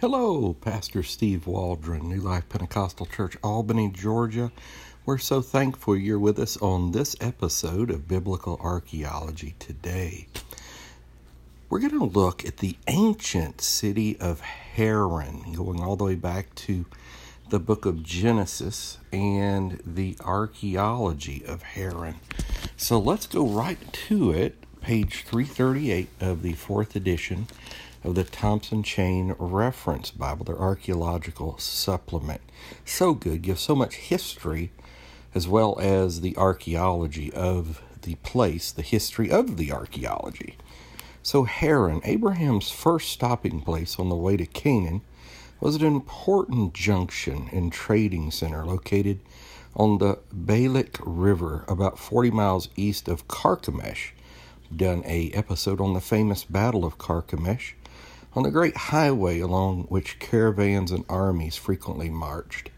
[0.00, 4.50] Hello, Pastor Steve Waldron, New Life Pentecostal Church, Albany, Georgia.
[5.04, 10.26] We're so thankful you're with us on this episode of Biblical Archaeology today.
[11.68, 16.54] We're going to look at the ancient city of Haran, going all the way back
[16.54, 16.86] to
[17.50, 22.14] the book of Genesis and the archaeology of Haran.
[22.74, 27.48] So let's go right to it, page 338 of the fourth edition
[28.02, 32.40] of the Thompson Chain Reference Bible, their archaeological supplement.
[32.84, 34.72] So good, gives so much history
[35.34, 40.56] as well as the archaeology of the place, the history of the archaeology.
[41.22, 45.02] So, Haran, Abraham's first stopping place on the way to Canaan,
[45.60, 49.20] was an important junction and trading center located
[49.76, 54.12] on the Balik River, about 40 miles east of Carchemish.
[54.74, 57.74] Done a episode on the famous Battle of Carchemish
[58.34, 62.70] on the great highway along which caravans and armies frequently marched.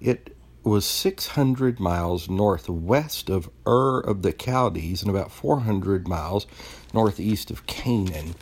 [0.00, 6.46] It was 600 miles northwest of Ur of the Chaldees and about 400 miles
[6.92, 8.34] northeast of Canaan,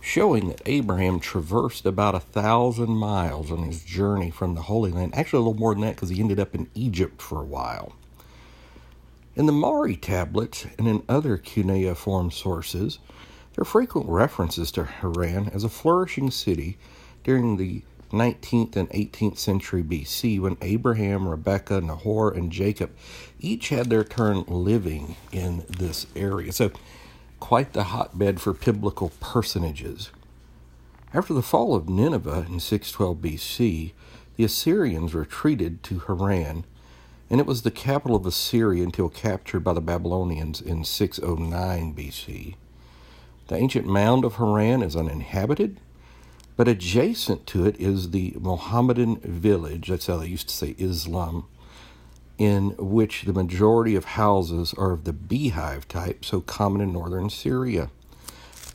[0.00, 5.14] showing that Abraham traversed about a thousand miles on his journey from the Holy Land.
[5.14, 7.94] Actually, a little more than that because he ended up in Egypt for a while.
[9.34, 12.98] In the Mari tablets and in other cuneiform sources,
[13.54, 16.78] there are frequent references to Haran as a flourishing city
[17.24, 22.90] during the 19th and 18th century BC when Abraham, Rebekah, Nahor, and Jacob
[23.38, 26.52] each had their turn living in this area.
[26.52, 26.70] So,
[27.38, 30.10] quite the hotbed for biblical personages.
[31.14, 33.92] After the fall of Nineveh in 612 BC,
[34.36, 36.64] the Assyrians retreated to Haran,
[37.28, 42.54] and it was the capital of Assyria until captured by the Babylonians in 609 BC.
[43.50, 45.80] The ancient mound of Haran is uninhabited,
[46.56, 51.46] but adjacent to it is the Mohammedan village, that's how they used to say Islam,
[52.38, 57.28] in which the majority of houses are of the beehive type, so common in northern
[57.28, 57.90] Syria.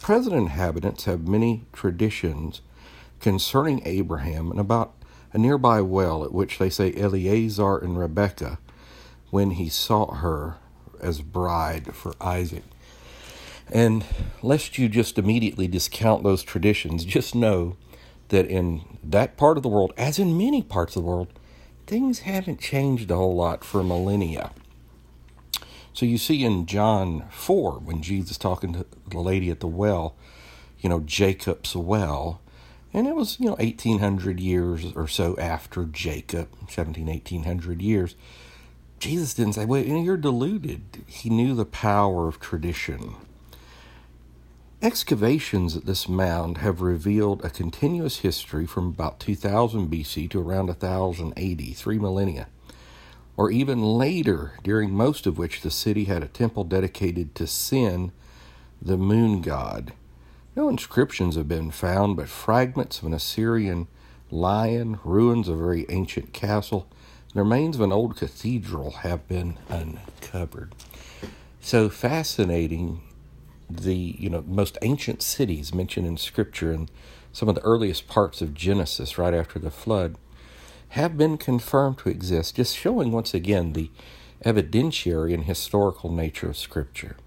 [0.01, 2.59] Present inhabitants have many traditions
[3.21, 4.93] concerning Abraham and about
[5.31, 8.59] a nearby well at which they say Eleazar and Rebekah
[9.29, 10.57] when he sought her
[10.99, 12.63] as bride for Isaac.
[13.71, 14.05] And
[14.41, 17.77] lest you just immediately discount those traditions, just know
[18.29, 21.27] that in that part of the world, as in many parts of the world,
[21.87, 24.51] things haven't changed a whole lot for millennia.
[25.93, 30.15] So you see in John 4, when Jesus talking to the lady at the well,
[30.79, 32.41] you know, Jacob's well,
[32.93, 38.15] and it was, you know, 1800 years or so after Jacob, 17, 1800 years.
[38.99, 41.03] Jesus didn't say, well, you're deluded.
[41.05, 43.15] He knew the power of tradition.
[44.85, 50.67] Excavations at this mound have revealed a continuous history from about 2000 BC to around
[50.67, 52.47] 1080, three millennia,
[53.35, 58.11] or even later, during most of which the city had a temple dedicated to Sin,
[58.79, 59.93] the moon god.
[60.55, 63.87] No inscriptions have been found, but fragments of an Assyrian
[64.29, 66.87] lion, ruins of a very ancient castle,
[67.33, 70.75] and remains of an old cathedral have been uncovered.
[71.59, 73.01] So fascinating
[73.69, 76.89] the you know most ancient cities mentioned in scripture and
[77.31, 80.17] some of the earliest parts of Genesis right after the flood
[80.89, 83.91] have been confirmed to exist just showing once again the
[84.45, 87.17] evidentiary and historical nature of scripture.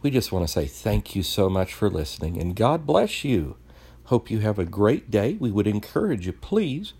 [0.00, 3.56] We just want to say thank you so much for listening and God bless you.
[4.04, 5.36] Hope you have a great day.
[5.38, 6.94] We would encourage you please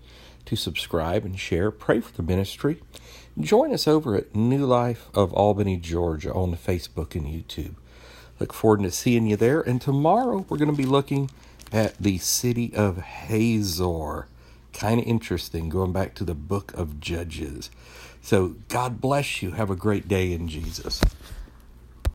[0.45, 1.71] to subscribe and share.
[1.71, 2.83] Pray for the ministry.
[3.39, 7.77] Join us over at New Life of Albany Georgia on Facebook and YouTube
[8.43, 9.61] Look forward to seeing you there.
[9.61, 11.31] And tomorrow we're going to be looking
[11.71, 14.27] at the city of Hazor.
[14.73, 17.71] Kind of interesting going back to the book of Judges.
[18.21, 19.53] So God bless you.
[19.53, 21.01] Have a great day in Jesus.